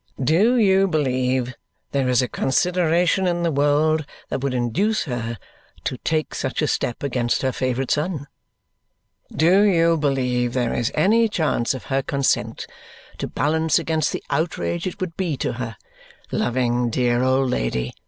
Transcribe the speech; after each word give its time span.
Do 0.19 0.55
you 0.57 0.87
believe 0.87 1.53
there 1.91 2.09
is 2.09 2.23
a 2.23 2.27
consideration 2.27 3.27
in 3.27 3.43
the 3.43 3.51
world 3.51 4.03
that 4.29 4.41
would 4.41 4.55
induce 4.55 5.03
her 5.03 5.37
to 5.83 5.95
take 5.99 6.33
such 6.33 6.63
a 6.63 6.67
step 6.67 7.03
against 7.03 7.43
her 7.43 7.51
favourite 7.51 7.91
son? 7.91 8.25
Do 9.31 9.61
you 9.61 9.97
believe 9.97 10.53
there 10.53 10.73
is 10.73 10.91
any 10.95 11.29
chance 11.29 11.75
of 11.75 11.83
her 11.93 12.01
consent, 12.01 12.65
to 13.19 13.27
balance 13.27 13.77
against 13.77 14.11
the 14.11 14.23
outrage 14.31 14.87
it 14.87 14.99
would 14.99 15.15
be 15.15 15.37
to 15.37 15.53
her 15.61 15.77
(loving 16.31 16.89
dear 16.89 17.21
old 17.21 17.51
lady!) 17.51 17.93